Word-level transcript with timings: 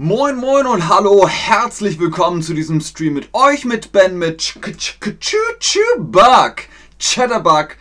Moin 0.00 0.36
moin 0.36 0.64
und 0.68 0.88
hallo, 0.88 1.26
herzlich 1.26 1.98
willkommen 1.98 2.40
zu 2.40 2.54
diesem 2.54 2.80
Stream 2.80 3.14
mit 3.14 3.30
euch, 3.32 3.64
mit 3.64 3.90
Ben, 3.90 4.16
mit 4.16 4.38
Chubak. 5.58 6.68
Chatterbug 7.00 7.76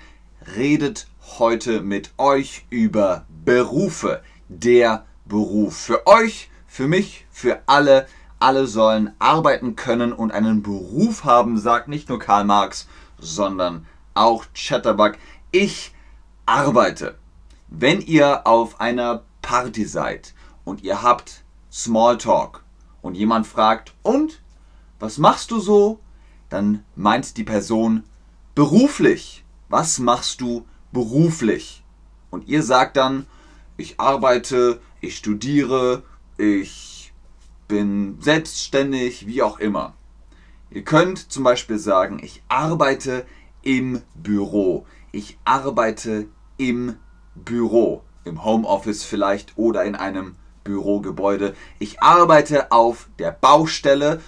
redet 0.55 1.05
heute 1.37 1.81
mit 1.81 2.09
euch 2.17 2.65
über 2.71 3.27
Berufe. 3.45 4.23
Der 4.47 5.05
Beruf. 5.25 5.77
Für 5.77 6.07
euch, 6.07 6.49
für 6.65 6.87
mich, 6.87 7.27
für 7.29 7.61
alle. 7.67 8.07
Alle 8.39 8.65
sollen 8.65 9.13
arbeiten 9.19 9.75
können 9.75 10.11
und 10.11 10.31
einen 10.31 10.63
Beruf 10.63 11.23
haben, 11.23 11.59
sagt 11.59 11.87
nicht 11.87 12.09
nur 12.09 12.17
Karl 12.17 12.45
Marx, 12.45 12.87
sondern 13.19 13.85
auch 14.15 14.45
Chatterbug. 14.55 15.19
Ich 15.51 15.93
arbeite. 16.47 17.19
Wenn 17.67 18.01
ihr 18.01 18.47
auf 18.47 18.81
einer 18.81 19.21
Party 19.43 19.85
seid 19.85 20.33
und 20.63 20.81
ihr 20.81 21.03
habt 21.03 21.43
Smalltalk 21.71 22.63
und 23.01 23.15
jemand 23.15 23.47
fragt, 23.47 23.93
und 24.03 24.41
was 24.99 25.17
machst 25.17 25.51
du 25.51 25.59
so? 25.59 25.99
Dann 26.49 26.83
meint 26.95 27.37
die 27.37 27.43
Person 27.43 28.03
beruflich. 28.55 29.45
Was 29.69 29.99
machst 29.99 30.41
du 30.41 30.65
beruflich? 30.91 31.83
Und 32.29 32.47
ihr 32.47 32.63
sagt 32.63 32.97
dann, 32.97 33.27
ich 33.75 33.99
arbeite, 33.99 34.79
ich 35.01 35.17
studiere, 35.17 36.03
ich 36.37 37.13
bin 37.67 38.19
selbstständig, 38.21 39.27
wie 39.27 39.43
auch 39.43 39.59
immer. 39.59 39.93
Ihr 40.69 40.83
könnt 40.83 41.31
zum 41.31 41.43
Beispiel 41.43 41.77
sagen, 41.77 42.19
ich 42.21 42.43
arbeite 42.47 43.25
im 43.61 44.01
Büro. 44.15 44.85
Ich 45.11 45.37
arbeite 45.45 46.27
im 46.57 46.97
Büro. 47.35 48.03
Im 48.23 48.43
Homeoffice 48.43 49.03
vielleicht 49.03 49.57
oder 49.57 49.85
in 49.85 49.95
einem 49.95 50.35
Bürogebäude. 50.67 51.55
Ich 51.79 52.03
arbeite 52.03 52.73
auf 52.73 53.07
der 53.19 53.31
Baustelle. 53.31 54.21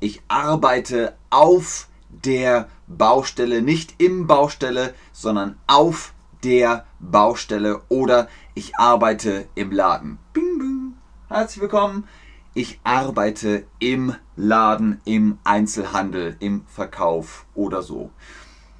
Ich 0.00 0.22
arbeite 0.28 1.14
auf 1.28 1.88
der 2.08 2.68
Baustelle, 2.86 3.60
nicht 3.60 3.94
im 3.98 4.26
Baustelle, 4.26 4.94
sondern 5.12 5.56
auf 5.66 6.14
der 6.42 6.86
Baustelle 6.98 7.82
oder 7.90 8.28
ich 8.54 8.76
arbeite 8.76 9.46
im 9.54 9.70
Laden. 9.70 10.18
Bing, 10.32 10.58
bing. 10.58 10.94
Herzlich 11.28 11.60
willkommen. 11.60 12.08
Ich 12.54 12.80
arbeite 12.82 13.66
im 13.80 14.14
Laden, 14.34 15.02
im 15.04 15.38
Einzelhandel, 15.44 16.36
im 16.40 16.64
Verkauf 16.66 17.44
oder 17.54 17.82
so. 17.82 18.10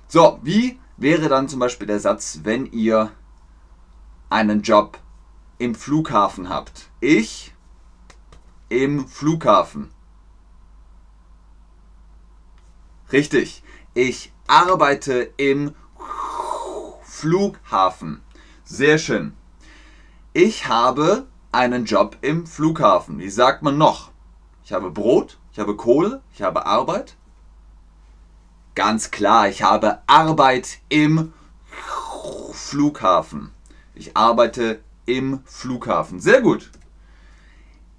So, 0.08 0.38
wie 0.42 0.78
wäre 0.96 1.28
dann 1.28 1.48
zum 1.48 1.60
Beispiel 1.60 1.86
der 1.86 2.00
Satz, 2.00 2.40
wenn 2.42 2.64
ihr 2.72 3.12
einen 4.30 4.62
Job 4.62 4.98
im 5.60 5.74
Flughafen 5.74 6.48
habt. 6.48 6.88
Ich 7.00 7.54
im 8.70 9.06
Flughafen. 9.06 9.90
Richtig. 13.12 13.62
Ich 13.92 14.32
arbeite 14.46 15.32
im 15.36 15.74
Flughafen. 17.02 18.22
Sehr 18.64 18.96
schön. 18.96 19.36
Ich 20.32 20.66
habe 20.66 21.26
einen 21.52 21.84
Job 21.84 22.16
im 22.22 22.46
Flughafen. 22.46 23.18
Wie 23.18 23.28
sagt 23.28 23.62
man 23.62 23.76
noch? 23.76 24.12
Ich 24.64 24.72
habe 24.72 24.90
Brot, 24.90 25.38
ich 25.52 25.58
habe 25.58 25.76
Kohle, 25.76 26.22
ich 26.32 26.40
habe 26.40 26.64
Arbeit. 26.64 27.16
Ganz 28.74 29.10
klar, 29.10 29.48
ich 29.48 29.62
habe 29.62 30.00
Arbeit 30.06 30.78
im 30.88 31.34
Flughafen. 32.52 33.52
Ich 33.94 34.16
arbeite 34.16 34.80
im 35.06 35.40
Flughafen. 35.44 36.20
Sehr 36.20 36.40
gut. 36.40 36.70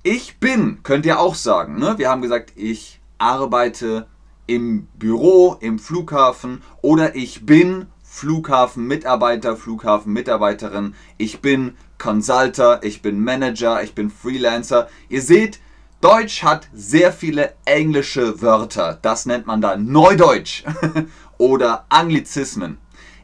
Ich 0.04 0.40
bin, 0.40 0.82
könnt 0.84 1.06
ihr 1.06 1.20
auch 1.20 1.36
sagen. 1.36 1.78
Ne? 1.78 1.98
Wir 1.98 2.10
haben 2.10 2.22
gesagt, 2.22 2.54
ich 2.56 3.00
arbeite 3.18 4.08
im 4.48 4.88
Büro, 4.96 5.58
im 5.60 5.80
Flughafen 5.80 6.64
oder 6.82 7.16
ich 7.16 7.46
bin 7.46 7.88
Flughafenmitarbeiter, 8.04 9.56
Flughafenmitarbeiterin. 9.56 10.96
Ich 11.18 11.40
bin 11.42 11.78
Consulter, 11.98 12.84
ich 12.84 13.02
bin 13.02 13.24
Manager, 13.24 13.82
ich 13.84 13.96
bin 13.96 14.10
Freelancer. 14.10 14.90
Ihr 15.08 15.22
seht, 15.22 15.60
Deutsch 16.02 16.44
hat 16.44 16.68
sehr 16.74 17.14
viele 17.14 17.54
englische 17.64 18.42
Wörter. 18.42 18.98
Das 19.02 19.28
nennt 19.28 19.46
man 19.46 19.62
da 19.62 19.78
Neudeutsch 19.78 20.64
oder 21.38 21.86
Anglizismen. 21.90 22.80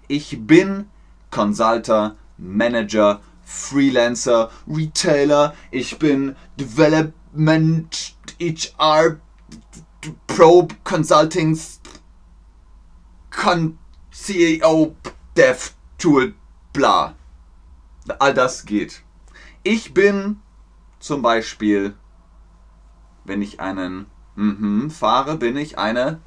Ich 0.08 0.46
bin 0.46 0.86
Consulter, 1.32 2.16
Manager, 2.38 3.20
Freelancer, 3.48 4.52
Retailer, 4.68 5.56
ich 5.72 5.98
bin 5.98 6.36
Development, 6.60 8.16
HR, 8.42 9.22
Pro 10.28 10.68
Consulting, 10.84 11.58
Con 13.32 13.80
CEO, 14.12 14.96
Dev 15.38 15.72
Tool, 15.98 16.34
bla. 16.74 17.16
All 18.20 18.34
das 18.34 18.66
geht. 18.66 19.02
Ich 19.64 19.94
bin 19.94 20.42
zum 21.00 21.22
Beispiel, 21.22 21.96
wenn 23.24 23.42
ich 23.42 23.62
einen 23.62 24.08
mm 24.36 24.90
fahre, 24.90 25.38
bin 25.38 25.56
ich 25.56 25.78
eine 25.78 26.20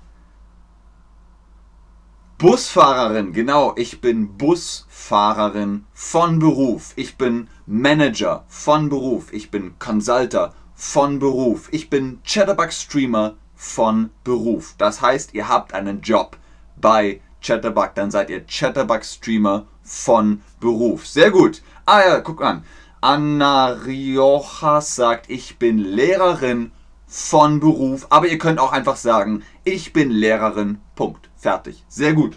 Busfahrerin, 2.41 3.35
genau, 3.35 3.75
ich 3.77 4.01
bin 4.01 4.39
Busfahrerin 4.39 5.85
von 5.93 6.39
Beruf. 6.39 6.95
Ich 6.97 7.19
bin 7.19 7.49
Manager 7.67 8.47
von 8.49 8.89
Beruf. 8.89 9.31
Ich 9.35 9.51
bin 9.51 9.79
Consulter 9.79 10.55
von 10.75 11.19
Beruf. 11.19 11.69
Ich 11.71 11.91
bin 11.91 12.23
Chatterbug 12.25 12.73
Streamer 12.73 13.35
von 13.55 14.09
Beruf. 14.25 14.75
Das 14.79 15.03
heißt, 15.03 15.35
ihr 15.35 15.51
habt 15.51 15.75
einen 15.75 16.01
Job 16.01 16.39
bei 16.81 17.21
Chatterbug, 17.43 17.95
dann 17.95 18.11
seid 18.11 18.31
ihr 18.31 18.47
Chatterbug 18.47 19.05
Streamer 19.05 19.67
von 19.83 20.41
Beruf. 20.61 21.07
Sehr 21.07 21.31
gut. 21.31 21.61
Ah 21.85 22.01
ja, 22.01 22.21
guck 22.21 22.43
an. 22.43 22.65
Anna 23.03 23.67
Riojas 23.67 24.97
sagt, 24.97 25.29
ich 25.29 25.59
bin 25.59 25.77
Lehrerin 25.77 26.73
von 27.07 27.61
Beruf. 27.61 28.07
Aber 28.09 28.29
ihr 28.29 28.39
könnt 28.39 28.61
auch 28.61 28.73
einfach 28.73 28.97
sagen, 28.97 29.43
ich 29.65 29.93
bin 29.93 30.11
Lehrerin. 30.11 30.79
Punkt. 30.95 31.30
Fertig. 31.41 31.83
Sehr 31.89 32.13
gut. 32.13 32.37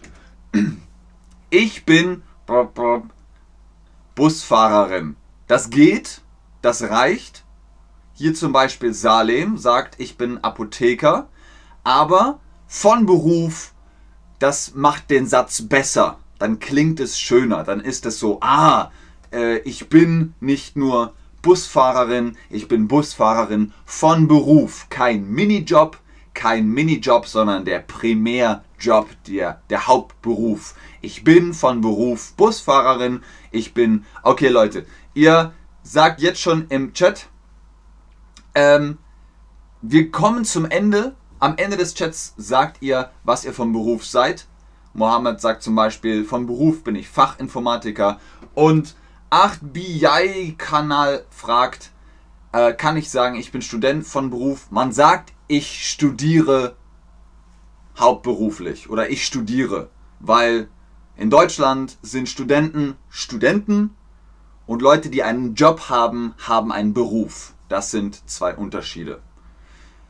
Ich 1.49 1.83
bin 1.83 2.23
Busfahrerin. 4.15 5.17
Das 5.47 5.69
geht, 5.69 6.21
das 6.61 6.83
reicht. 6.83 7.43
Hier 8.13 8.33
zum 8.33 8.53
Beispiel 8.53 8.93
Salem 8.93 9.57
sagt, 9.57 9.99
ich 9.99 10.17
bin 10.17 10.37
Apotheker. 10.37 11.27
Aber 11.83 12.39
von 12.65 13.05
Beruf, 13.05 13.73
das 14.39 14.73
macht 14.73 15.09
den 15.09 15.27
Satz 15.27 15.63
besser. 15.63 16.17
Dann 16.39 16.59
klingt 16.59 17.01
es 17.01 17.19
schöner. 17.19 17.63
Dann 17.63 17.81
ist 17.81 18.05
es 18.05 18.19
so, 18.19 18.39
ah, 18.39 18.89
äh, 19.33 19.57
ich 19.59 19.89
bin 19.89 20.33
nicht 20.39 20.77
nur 20.77 21.13
Busfahrerin, 21.41 22.37
ich 22.49 22.69
bin 22.69 22.87
Busfahrerin 22.87 23.73
von 23.85 24.29
Beruf. 24.29 24.87
Kein 24.89 25.29
Minijob, 25.29 25.99
kein 26.33 26.67
Minijob, 26.67 27.27
sondern 27.27 27.65
der 27.65 27.79
Primärjob, 27.79 29.07
der, 29.27 29.61
der 29.69 29.87
Hauptberuf. 29.87 30.75
Ich 31.01 31.23
bin 31.23 31.53
von 31.53 31.81
Beruf 31.81 32.33
Busfahrerin. 32.33 33.23
Ich 33.51 33.73
bin, 33.73 34.05
okay 34.23 34.49
Leute, 34.49 34.85
ihr 35.13 35.53
sagt 35.83 36.21
jetzt 36.21 36.39
schon 36.39 36.67
im 36.69 36.93
Chat, 36.93 37.27
ähm, 38.55 38.97
wir 39.81 40.11
kommen 40.11 40.45
zum 40.45 40.65
Ende. 40.65 41.15
Am 41.39 41.57
Ende 41.57 41.75
des 41.75 41.93
Chats 41.93 42.33
sagt 42.37 42.81
ihr, 42.81 43.11
was 43.23 43.43
ihr 43.43 43.53
vom 43.53 43.73
Beruf 43.73 44.05
seid. 44.05 44.47
Mohammed 44.93 45.41
sagt 45.41 45.63
zum 45.63 45.75
Beispiel, 45.75 46.23
vom 46.23 46.45
Beruf 46.45 46.83
bin 46.83 46.95
ich 46.95 47.09
Fachinformatiker. 47.09 48.19
Und 48.53 48.95
8BI-Kanal 49.31 51.25
fragt, 51.29 51.91
äh, 52.53 52.73
kann 52.73 52.95
ich 52.95 53.09
sagen, 53.09 53.35
ich 53.35 53.51
bin 53.51 53.61
Student 53.61 54.07
von 54.07 54.29
Beruf. 54.29 54.71
Man 54.71 54.93
sagt 54.93 55.33
ich 55.47 55.87
studiere 55.87 56.77
hauptberuflich 57.99 58.89
oder 58.89 59.09
ich 59.09 59.25
studiere, 59.25 59.89
weil 60.19 60.69
in 61.17 61.29
Deutschland 61.29 61.97
sind 62.01 62.29
Studenten 62.29 62.95
Studenten 63.09 63.95
und 64.65 64.81
Leute, 64.81 65.09
die 65.09 65.21
einen 65.21 65.53
Job 65.55 65.89
haben, 65.89 66.33
haben 66.47 66.71
einen 66.71 66.93
Beruf. 66.93 67.53
Das 67.67 67.91
sind 67.91 68.27
zwei 68.29 68.55
Unterschiede. 68.55 69.21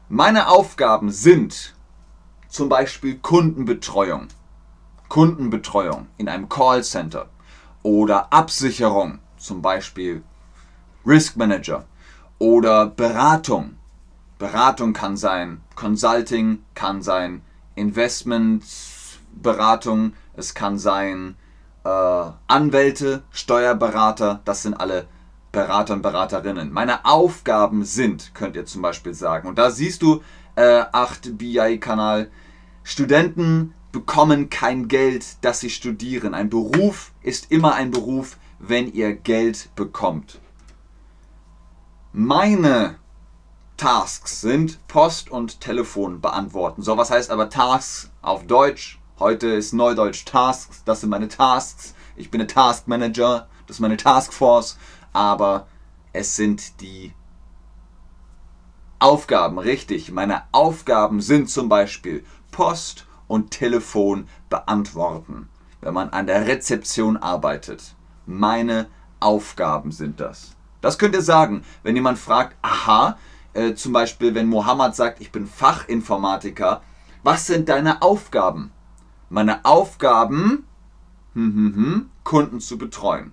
Meine 0.07 0.49
Aufgaben 0.49 1.11
sind 1.11 1.75
zum 2.47 2.69
Beispiel 2.69 3.17
Kundenbetreuung. 3.17 4.27
Kundenbetreuung 5.09 6.07
in 6.17 6.29
einem 6.29 6.49
Callcenter 6.49 7.29
oder 7.81 8.31
Absicherung, 8.31 9.19
zum 9.37 9.61
Beispiel 9.61 10.23
Risk 11.05 11.35
Manager 11.35 11.85
oder 12.39 12.87
Beratung 12.87 13.75
Beratung 14.43 14.91
kann 14.91 15.15
sein, 15.15 15.61
Consulting 15.73 16.63
kann 16.75 17.01
sein, 17.01 17.43
Investmentberatung, 17.75 20.11
es 20.35 20.53
kann 20.53 20.77
sein 20.77 21.35
äh, 21.85 22.25
Anwälte, 22.47 23.23
Steuerberater, 23.31 24.41
das 24.43 24.63
sind 24.63 24.73
alle 24.73 25.07
Berater 25.53 25.93
und 25.93 26.01
Beraterinnen. 26.01 26.73
Meine 26.73 27.05
Aufgaben 27.05 27.85
sind, 27.85 28.35
könnt 28.35 28.57
ihr 28.57 28.65
zum 28.65 28.81
Beispiel 28.81 29.13
sagen. 29.13 29.47
Und 29.47 29.57
da 29.57 29.71
siehst 29.71 30.01
du, 30.01 30.21
äh, 30.57 30.83
8 30.91 31.37
BI-Kanal, 31.37 32.29
Studenten 32.83 33.73
bekommen 33.93 34.49
kein 34.49 34.89
Geld, 34.89 35.45
dass 35.45 35.61
sie 35.61 35.69
studieren. 35.69 36.33
Ein 36.33 36.49
Beruf 36.49 37.13
ist 37.21 37.49
immer 37.49 37.75
ein 37.75 37.91
Beruf, 37.91 38.35
wenn 38.59 38.91
ihr 38.91 39.13
Geld 39.13 39.73
bekommt. 39.75 40.41
Meine 42.15 42.99
Tasks 43.75 44.41
sind 44.41 44.87
Post 44.87 45.31
und 45.31 45.59
Telefon 45.61 46.21
beantworten. 46.21 46.83
So, 46.83 46.95
was 46.95 47.09
heißt 47.09 47.31
aber 47.31 47.49
Tasks 47.49 48.11
auf 48.21 48.45
Deutsch? 48.45 48.99
Heute 49.17 49.47
ist 49.47 49.73
Neudeutsch 49.73 50.23
Tasks. 50.23 50.83
Das 50.85 51.01
sind 51.01 51.09
meine 51.09 51.27
Tasks. 51.27 51.95
Ich 52.15 52.29
bin 52.29 52.39
ein 52.39 52.47
Task 52.47 52.87
Manager. 52.87 53.47
Das 53.65 53.77
ist 53.77 53.79
meine 53.79 53.97
Taskforce. 53.97 54.77
Aber 55.11 55.65
es 56.11 56.35
sind 56.35 56.81
die 56.81 57.13
Aufgaben, 58.99 59.57
richtig. 59.57 60.11
Meine 60.11 60.43
Aufgaben 60.51 61.19
sind 61.19 61.49
zum 61.49 61.67
Beispiel 61.67 62.23
Post 62.51 63.07
und 63.27 63.49
Telefon 63.49 64.27
beantworten, 64.49 65.49
wenn 65.81 65.95
man 65.95 66.09
an 66.09 66.27
der 66.27 66.45
Rezeption 66.45 67.17
arbeitet. 67.17 67.95
Meine 68.27 68.87
Aufgaben 69.19 69.91
sind 69.91 70.19
das. 70.19 70.55
Das 70.83 70.97
könnt 70.97 71.15
ihr 71.15 71.21
sagen, 71.21 71.63
wenn 71.83 71.95
jemand 71.95 72.19
fragt, 72.19 72.57
aha, 72.61 73.17
äh, 73.53 73.73
zum 73.73 73.93
Beispiel, 73.93 74.35
wenn 74.35 74.49
Mohammed 74.49 74.93
sagt, 74.95 75.21
ich 75.21 75.31
bin 75.31 75.47
Fachinformatiker, 75.47 76.81
was 77.23 77.47
sind 77.47 77.69
deine 77.69 78.01
Aufgaben? 78.01 78.73
Meine 79.29 79.63
Aufgaben, 79.63 80.67
hm, 81.35 81.55
hm, 81.55 81.75
hm, 81.75 82.09
Kunden 82.25 82.59
zu 82.59 82.77
betreuen. 82.77 83.31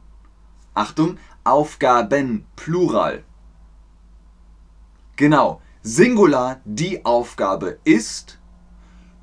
Achtung, 0.74 1.18
Aufgaben, 1.42 2.46
Plural. 2.54 3.24
Genau, 5.16 5.60
Singular, 5.82 6.60
die 6.64 7.04
Aufgabe 7.04 7.80
ist, 7.82 8.38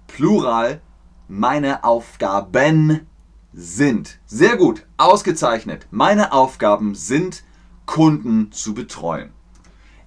Plural, 0.07 0.81
meine 1.29 1.85
Aufgaben 1.85 3.07
sind. 3.53 4.19
Sehr 4.25 4.57
gut, 4.57 4.85
ausgezeichnet. 4.97 5.87
Meine 5.91 6.33
Aufgaben 6.33 6.93
sind, 6.93 7.45
Kunden 7.87 8.51
zu 8.51 8.75
betreuen. 8.75 9.31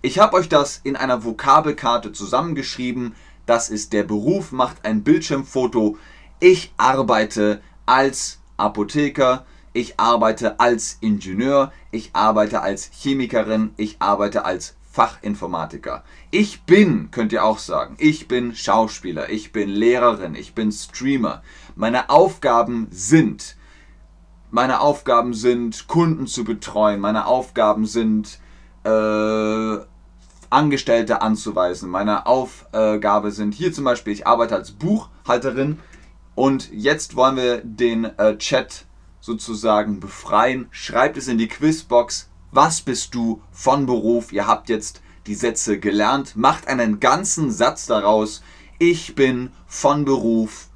Ich 0.02 0.20
habe 0.20 0.36
euch 0.36 0.48
das 0.48 0.80
in 0.84 0.94
einer 0.94 1.24
Vokabelkarte 1.24 2.12
zusammengeschrieben. 2.12 3.16
Das 3.46 3.68
ist 3.68 3.92
der 3.92 4.04
Beruf, 4.04 4.52
macht 4.52 4.84
ein 4.84 5.02
Bildschirmfoto. 5.02 5.98
Ich 6.38 6.72
arbeite 6.76 7.60
als 7.86 8.38
Apotheker, 8.56 9.44
ich 9.72 9.98
arbeite 9.98 10.60
als 10.60 10.98
Ingenieur, 11.00 11.72
ich 11.90 12.10
arbeite 12.12 12.62
als 12.62 12.90
Chemikerin, 12.92 13.74
ich 13.76 13.96
arbeite 13.98 14.44
als 14.44 14.76
Fachinformatiker. 14.90 16.02
Ich 16.30 16.62
bin, 16.62 17.10
könnt 17.10 17.32
ihr 17.32 17.44
auch 17.44 17.58
sagen, 17.58 17.96
ich 17.98 18.26
bin 18.26 18.54
Schauspieler, 18.54 19.30
ich 19.30 19.52
bin 19.52 19.68
Lehrerin, 19.68 20.34
ich 20.34 20.54
bin 20.54 20.72
Streamer. 20.72 21.42
Meine 21.76 22.10
Aufgaben 22.10 22.88
sind, 22.90 23.56
meine 24.50 24.80
Aufgaben 24.80 25.34
sind, 25.34 25.86
Kunden 25.88 26.26
zu 26.26 26.44
betreuen, 26.44 27.00
meine 27.00 27.26
Aufgaben 27.26 27.86
sind, 27.86 28.38
äh, 28.84 29.78
Angestellte 30.50 31.22
anzuweisen. 31.22 31.88
Meine 31.88 32.26
Aufgabe 32.26 33.30
sind 33.30 33.54
hier 33.54 33.72
zum 33.72 33.84
Beispiel, 33.84 34.12
ich 34.12 34.26
arbeite 34.26 34.56
als 34.56 34.72
Buchhalterin 34.72 35.78
und 36.34 36.72
jetzt 36.72 37.14
wollen 37.16 37.36
wir 37.36 37.60
den 37.62 38.04
äh, 38.18 38.36
Chat 38.38 38.86
sozusagen 39.20 40.00
befreien. 40.00 40.66
Schreibt 40.70 41.16
es 41.16 41.28
in 41.28 41.38
die 41.38 41.48
Quizbox. 41.48 42.28
Was 42.50 42.80
bist 42.80 43.14
du 43.14 43.42
von 43.52 43.86
Beruf? 43.86 44.32
Ihr 44.32 44.46
habt 44.46 44.68
jetzt 44.68 45.02
die 45.26 45.34
Sätze 45.34 45.78
gelernt. 45.78 46.34
Macht 46.36 46.66
einen 46.66 46.98
ganzen 46.98 47.52
Satz 47.52 47.86
daraus. 47.86 48.42
Ich 48.78 49.14
bin 49.14 49.50
von 49.66 50.04
Beruf 50.04 50.68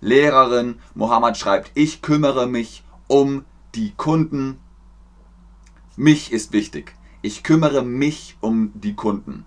Lehrerin. 0.00 0.78
Mohammed 0.94 1.36
schreibt, 1.36 1.72
ich 1.74 2.00
kümmere 2.00 2.46
mich 2.46 2.83
um 3.06 3.44
die 3.74 3.92
Kunden. 3.92 4.58
Mich 5.96 6.32
ist 6.32 6.52
wichtig. 6.52 6.94
Ich 7.22 7.42
kümmere 7.42 7.82
mich 7.82 8.36
um 8.40 8.72
die 8.74 8.94
Kunden. 8.94 9.44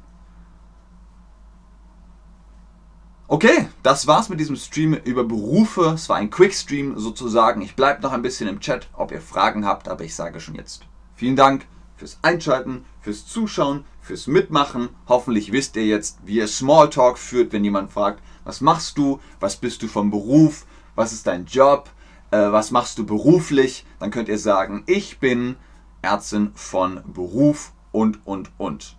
Okay, 3.30 3.68
das 3.84 4.08
war's 4.08 4.30
mit 4.30 4.40
diesem 4.40 4.56
Stream 4.56 4.94
über 4.94 5.26
Berufe. 5.26 5.92
Es 5.96 6.08
war 6.08 6.16
ein 6.16 6.30
Quick-Stream 6.30 6.98
sozusagen. 6.98 7.62
Ich 7.62 7.76
bleibe 7.76 8.02
noch 8.02 8.14
ein 8.14 8.22
bisschen 8.22 8.48
im 8.48 8.62
Chat, 8.62 8.88
ob 8.94 9.12
ihr 9.12 9.20
Fragen 9.20 9.66
habt, 9.66 9.90
aber 9.90 10.06
ich 10.06 10.16
sage 10.16 10.40
schon 10.40 10.56
jetzt 10.56 10.86
vielen 11.14 11.36
Dank 11.36 11.68
fürs 11.98 12.20
Einschalten, 12.22 12.86
fürs 13.02 13.26
Zuschauen, 13.26 13.84
fürs 14.00 14.28
Mitmachen. 14.28 14.90
Hoffentlich 15.10 15.52
wisst 15.52 15.76
ihr 15.76 15.86
jetzt, 15.86 16.20
wie 16.24 16.36
ihr 16.38 16.48
Smalltalk 16.48 17.18
führt, 17.18 17.52
wenn 17.52 17.66
jemand 17.66 17.92
fragt, 17.92 18.22
was 18.46 18.62
machst 18.62 18.98
du, 18.98 19.20
was 19.42 19.58
bist 19.58 19.82
du 19.82 19.88
vom 19.88 20.10
Beruf, 20.10 20.66
was 20.96 21.12
ist 21.12 21.28
dein 21.28 21.46
Job, 21.46 21.90
äh, 22.32 22.52
was 22.52 22.72
machst 22.72 22.98
du 22.98 23.06
beruflich. 23.06 23.86
Dann 24.00 24.12
könnt 24.12 24.30
ihr 24.30 24.40
sagen, 24.40 24.84
ich 24.86 25.20
bin 25.20 25.56
Ärztin 26.02 26.52
von 26.56 27.02
Beruf 27.06 27.74
und, 27.92 28.26
und, 28.26 28.52
und. 28.58 28.98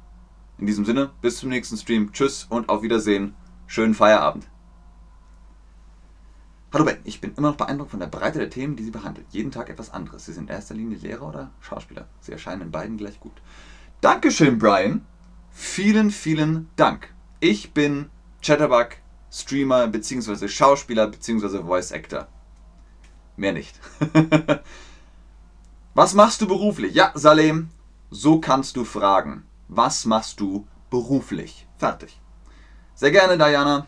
In 0.59 0.67
diesem 0.67 0.85
Sinne, 0.85 1.11
bis 1.21 1.39
zum 1.39 1.51
nächsten 1.51 1.77
Stream. 1.77 2.13
Tschüss 2.13 2.47
und 2.49 2.69
auf 2.69 2.83
Wiedersehen. 2.83 3.35
Schönen 3.67 3.95
Feierabend. 3.95 4.49
Hallo 6.73 6.85
Ben, 6.85 6.99
ich 7.05 7.21
bin 7.21 7.33
immer 7.35 7.51
noch 7.51 7.57
beeindruckt 7.57 7.93
von 7.93 8.01
der 8.01 8.09
Breite 8.09 8.39
der 8.39 8.51
Themen, 8.51 8.77
die 8.77 8.85
Sie 8.85 8.91
behandelt. 8.91 9.27
Jeden 9.31 9.51
Tag 9.51 9.71
etwas 9.71 9.91
anderes. 9.91 10.27
Sie 10.27 10.33
sind 10.33 10.51
in 10.51 10.57
erster 10.57 10.75
Linie 10.75 10.99
Lehrer 10.99 11.27
oder 11.27 11.51
Schauspieler. 11.61 12.09
Sie 12.21 12.33
erscheinen 12.33 12.63
in 12.63 12.71
beiden 12.71 12.99
gleich 12.99 13.21
gut. 13.21 13.41
Dankeschön, 14.01 14.59
Brian. 14.59 15.07
Vielen, 15.51 16.11
vielen 16.11 16.69
Dank. 16.77 17.15
Ich 17.41 17.73
bin 17.73 18.11
Chatterbug, 18.43 18.97
Streamer 19.33 19.87
bzw. 19.89 20.47
Schauspieler 20.47 21.07
bzw. 21.07 21.63
Voice 21.63 21.91
Actor. 21.93 22.29
Mehr 23.38 23.52
nicht. 23.52 23.79
Was 25.94 26.12
machst 26.12 26.40
du 26.43 26.49
beruflich? 26.49 26.93
Ja, 26.94 27.12
Salem, 27.14 27.70
so 28.11 28.40
kannst 28.40 28.76
du 28.76 28.85
fragen. 28.85 29.44
Was 29.69 30.06
machst 30.06 30.40
du 30.40 30.67
beruflich? 30.90 31.69
Fertig. 31.76 32.20
Sehr 32.96 33.12
gerne, 33.12 33.38
Diana. 33.38 33.87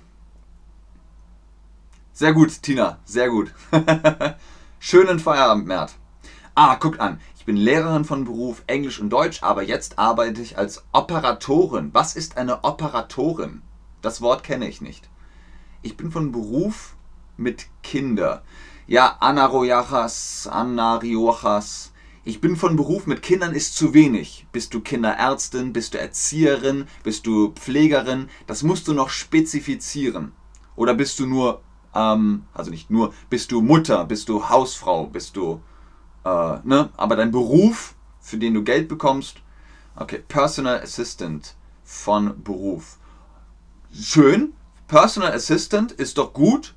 Sehr 2.13 2.33
gut, 2.33 2.63
Tina. 2.63 3.01
Sehr 3.05 3.29
gut. 3.29 3.53
Schönen 4.79 5.19
Feierabend, 5.19 5.67
Mert. 5.67 5.95
Ah, 6.55 6.77
guckt 6.77 7.01
an. 7.01 7.21
Ich 7.37 7.45
bin 7.45 7.57
Lehrerin 7.57 8.05
von 8.05 8.25
Beruf 8.25 8.63
Englisch 8.69 9.01
und 9.01 9.11
Deutsch, 9.11 9.43
aber 9.43 9.65
jetzt 9.65 9.99
arbeite 9.99 10.43
ich 10.43 10.59
als 10.59 10.85
Operatorin. 10.93 11.93
Was 11.93 12.15
ist 12.15 12.37
eine 12.37 12.63
Operatorin? 12.63 13.63
Das 14.01 14.21
Wort 14.21 14.45
kenne 14.45 14.69
ich 14.69 14.81
nicht. 14.81 15.11
Ich 15.83 15.97
bin 15.97 16.13
von 16.13 16.31
Beruf 16.31 16.95
mit 17.37 17.67
Kinder. 17.83 18.45
Ja, 18.91 19.19
Anariochas, 19.21 20.49
Anariochas. 20.51 21.93
Ich 22.25 22.41
bin 22.41 22.57
von 22.57 22.75
Beruf 22.75 23.07
mit 23.07 23.23
Kindern 23.23 23.55
ist 23.55 23.77
zu 23.77 23.95
wenig. 23.95 24.49
Bist 24.51 24.75
du 24.75 24.81
Kinderärztin, 24.81 25.73
bist 25.73 25.95
du 25.95 26.01
Erzieherin, 26.01 26.89
bist 27.05 27.25
du 27.25 27.53
Pflegerin? 27.53 28.29
Das 28.49 28.65
musst 28.65 28.89
du 28.89 28.93
noch 28.93 29.11
spezifizieren. 29.11 30.33
Oder 30.75 30.95
bist 30.95 31.21
du 31.21 31.27
nur, 31.27 31.63
ähm, 31.95 32.47
also 32.53 32.73
nicht 32.73 32.91
nur, 32.91 33.15
bist 33.29 33.53
du 33.53 33.61
Mutter, 33.61 34.05
bist 34.07 34.29
du 34.29 34.49
Hausfrau, 34.49 35.07
bist 35.07 35.37
du, 35.37 35.63
äh, 36.25 36.59
ne? 36.65 36.91
Aber 36.97 37.15
dein 37.15 37.31
Beruf, 37.31 37.95
für 38.19 38.39
den 38.39 38.55
du 38.55 38.65
Geld 38.65 38.89
bekommst, 38.89 39.37
okay, 39.95 40.21
Personal 40.27 40.81
Assistant 40.81 41.55
von 41.85 42.43
Beruf. 42.43 42.99
Schön, 43.93 44.53
Personal 44.89 45.33
Assistant 45.33 45.93
ist 45.93 46.19
doch 46.19 46.33
gut. 46.33 46.75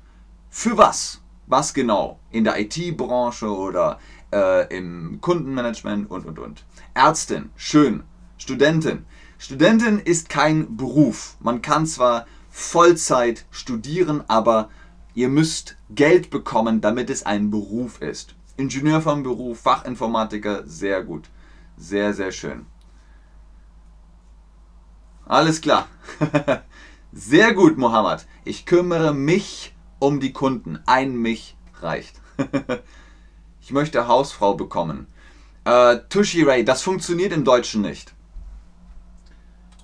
Für 0.48 0.78
was? 0.78 1.23
Was 1.46 1.74
genau? 1.74 2.18
In 2.30 2.44
der 2.44 2.58
IT-Branche 2.58 3.48
oder 3.48 3.98
äh, 4.32 4.74
im 4.76 5.20
Kundenmanagement 5.20 6.10
und, 6.10 6.26
und, 6.26 6.38
und. 6.38 6.64
Ärztin, 6.94 7.50
schön. 7.56 8.02
Studentin. 8.38 9.04
Studentin 9.38 9.98
ist 9.98 10.28
kein 10.28 10.76
Beruf. 10.76 11.36
Man 11.40 11.62
kann 11.62 11.86
zwar 11.86 12.26
Vollzeit 12.50 13.44
studieren, 13.50 14.22
aber 14.28 14.70
ihr 15.14 15.28
müsst 15.28 15.76
Geld 15.90 16.30
bekommen, 16.30 16.80
damit 16.80 17.10
es 17.10 17.26
ein 17.26 17.50
Beruf 17.50 18.00
ist. 18.00 18.34
Ingenieur 18.56 19.00
vom 19.00 19.22
Beruf, 19.22 19.60
Fachinformatiker, 19.60 20.62
sehr 20.66 21.02
gut. 21.02 21.28
Sehr, 21.76 22.14
sehr 22.14 22.30
schön. 22.30 22.66
Alles 25.26 25.60
klar. 25.60 25.88
sehr 27.12 27.54
gut, 27.54 27.78
Mohammed. 27.78 28.26
Ich 28.44 28.66
kümmere 28.66 29.12
mich 29.12 29.73
um 30.06 30.20
die 30.20 30.32
Kunden. 30.32 30.78
Ein 30.86 31.16
mich 31.16 31.56
reicht. 31.80 32.20
ich 33.60 33.70
möchte 33.70 34.06
Hausfrau 34.08 34.54
bekommen. 34.54 35.06
Äh, 35.64 35.98
Tushy 36.08 36.42
Ray, 36.42 36.64
das 36.64 36.82
funktioniert 36.82 37.32
im 37.32 37.44
Deutschen 37.44 37.82
nicht. 37.82 38.14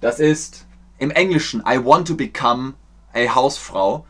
Das 0.00 0.21
ist 0.21 0.67
im 0.99 1.11
Englischen 1.11 1.62
I 1.67 1.85
want 1.85 2.09
to 2.09 2.17
become 2.17 2.75
a 3.15 3.35
Hausfrau 3.35 4.07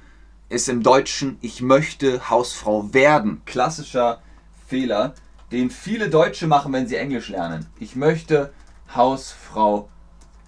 ist 0.49 0.69
im 0.69 0.83
Deutschen 0.83 1.39
ich 1.41 1.63
möchte 1.63 2.29
Hausfrau 2.29 2.93
werden. 2.93 3.43
Klassischer 3.47 4.21
Fehler. 4.67 5.15
den 5.53 5.71
viele 5.71 6.11
Deutsche 6.11 6.47
machen, 6.47 6.73
wenn 6.73 6.87
sie 6.87 6.95
Englisch 6.95 7.29
lernen. 7.29 7.67
Ich 7.81 7.97
möchte 7.97 8.53
Hausfrau 8.95 9.89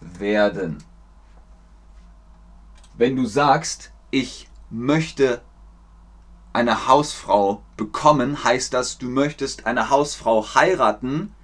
werden. 0.01 0.79
Wenn 2.97 3.17
du 3.17 3.27
sagst, 3.27 3.91
ich 4.11 4.49
möchte 4.71 5.43
eine 6.53 6.87
Hausfrau 6.87 7.63
bekommen, 7.77 8.45
heißt 8.45 8.75
das, 8.75 8.99
du 8.99 9.09
möchtest 9.09 9.67
eine 9.67 9.91
Hausfrau 9.91 10.55
heiraten, 10.55 11.35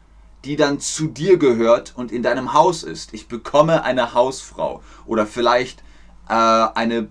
die 0.45 0.57
dann 0.57 0.81
zu 0.81 1.07
dir 1.07 1.39
gehört 1.39 1.95
und 1.97 2.13
in 2.13 2.23
deinem 2.23 2.53
Haus 2.53 2.83
ist. 2.83 3.13
Ich 3.15 3.29
bekomme 3.29 3.83
eine 3.83 4.15
Hausfrau 4.15 4.83
oder 5.07 5.27
vielleicht 5.27 5.83
äh, 6.29 6.35
eine 6.35 7.09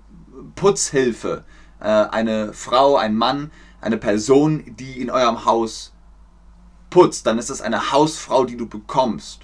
Putzhilfe, 0.56 1.44
äh, 1.80 1.86
eine 1.86 2.54
Frau, 2.54 2.96
ein 2.96 3.16
Mann, 3.16 3.52
eine 3.82 3.98
Person, 3.98 4.76
die 4.78 5.02
in 5.02 5.10
eurem 5.10 5.46
Haus 5.46 5.94
putzt. 6.90 7.26
Dann 7.26 7.38
ist 7.38 7.50
das 7.50 7.62
eine 7.62 7.92
Hausfrau, 7.92 8.46
die 8.46 8.58
du 8.58 8.68
bekommst. 8.68 9.42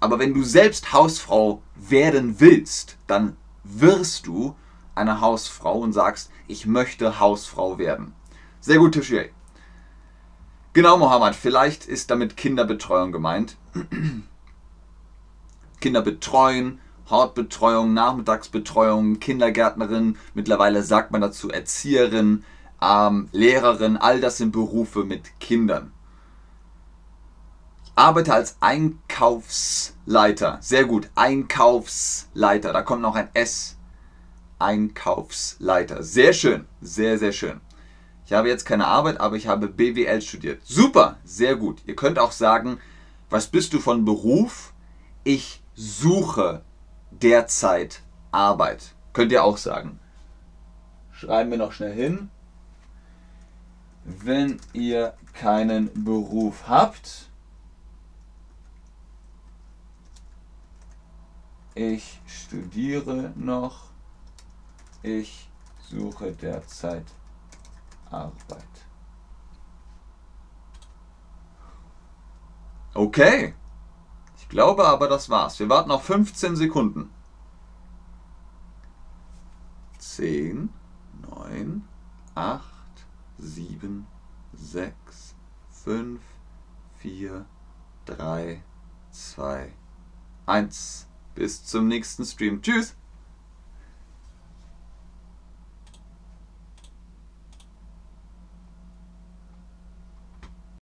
Aber 0.00 0.18
wenn 0.18 0.34
du 0.34 0.42
selbst 0.42 0.92
Hausfrau 0.92 1.62
werden 1.74 2.38
willst, 2.38 2.98
dann 3.06 3.36
wirst 3.64 4.26
du 4.26 4.54
eine 4.94 5.20
Hausfrau 5.20 5.78
und 5.78 5.92
sagst, 5.92 6.30
ich 6.46 6.66
möchte 6.66 7.20
Hausfrau 7.20 7.78
werden. 7.78 8.14
Sehr 8.60 8.78
gut, 8.78 8.92
Tishier. 8.92 9.30
Genau, 10.72 10.96
Mohammed, 10.96 11.34
vielleicht 11.34 11.86
ist 11.86 12.10
damit 12.10 12.36
Kinderbetreuung 12.36 13.12
gemeint. 13.12 13.56
Kinder 15.80 16.02
betreuen, 16.02 16.80
Hortbetreuung, 17.10 17.92
Nachmittagsbetreuung, 17.94 19.20
Kindergärtnerin, 19.20 20.16
mittlerweile 20.32 20.82
sagt 20.82 21.10
man 21.12 21.20
dazu 21.20 21.50
Erzieherin, 21.50 22.44
ähm, 22.80 23.28
Lehrerin, 23.32 23.96
all 23.96 24.20
das 24.20 24.38
sind 24.38 24.52
Berufe 24.52 25.04
mit 25.04 25.38
Kindern. 25.40 25.92
Ich 27.84 27.92
arbeite 27.94 28.34
als 28.34 28.56
Einkaufsleiter. 28.60 30.58
Sehr 30.60 30.84
gut, 30.86 31.10
Einkaufsleiter. 31.14 32.72
Da 32.72 32.82
kommt 32.82 33.02
noch 33.02 33.14
ein 33.14 33.28
S. 33.34 33.76
Einkaufsleiter. 34.58 36.02
Sehr 36.02 36.32
schön, 36.32 36.66
sehr, 36.80 37.18
sehr 37.18 37.32
schön. 37.32 37.60
Ich 38.26 38.32
habe 38.32 38.48
jetzt 38.48 38.64
keine 38.64 38.86
Arbeit, 38.86 39.20
aber 39.20 39.36
ich 39.36 39.46
habe 39.48 39.68
BWL 39.68 40.22
studiert. 40.22 40.62
Super, 40.64 41.18
sehr 41.24 41.56
gut. 41.56 41.82
Ihr 41.86 41.96
könnt 41.96 42.18
auch 42.18 42.32
sagen, 42.32 42.78
was 43.28 43.48
bist 43.48 43.72
du 43.74 43.80
von 43.80 44.04
Beruf? 44.04 44.72
Ich 45.24 45.62
suche 45.74 46.62
derzeit 47.10 48.02
Arbeit. 48.32 48.94
Könnt 49.12 49.32
ihr 49.32 49.44
auch 49.44 49.58
sagen. 49.58 49.98
Schreiben 51.12 51.50
wir 51.50 51.58
noch 51.58 51.72
schnell 51.72 51.92
hin. 51.92 52.30
Wenn 54.04 54.58
ihr 54.72 55.14
keinen 55.32 56.04
Beruf 56.04 56.68
habt, 56.68 57.30
ich 61.74 62.20
studiere 62.26 63.32
noch, 63.36 63.93
ich 65.04 65.50
suche 65.90 66.32
derzeit 66.32 67.04
Arbeit. 68.10 68.64
Okay. 72.94 73.54
Ich 74.38 74.48
glaube 74.48 74.86
aber, 74.86 75.08
das 75.08 75.28
war's. 75.28 75.58
Wir 75.58 75.68
warten 75.68 75.90
noch 75.90 76.02
15 76.02 76.56
Sekunden. 76.56 77.10
10, 79.98 80.70
9, 81.28 81.88
8, 82.34 82.62
7, 83.38 84.06
6, 84.54 85.34
5, 85.70 86.20
4, 86.98 87.44
3, 88.06 88.62
2, 89.10 89.72
1. 90.46 91.08
Bis 91.34 91.64
zum 91.64 91.88
nächsten 91.88 92.24
Stream. 92.24 92.62
Tschüss. 92.62 92.96